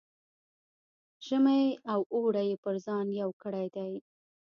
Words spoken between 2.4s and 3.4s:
یې پر ځان یو